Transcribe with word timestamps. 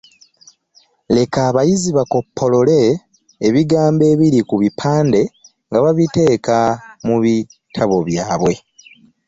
Leka 1.15 1.39
abayizi 1.49 1.89
bakoppolole 1.97 2.79
ebigambo 3.47 4.03
ebiri 4.13 4.39
ku 4.49 4.55
bipande 4.61 5.21
nga 5.67 5.79
babiteeka 5.85 6.57
mu 7.07 7.15
bitabo 7.23 7.97
byabwe. 8.07 8.53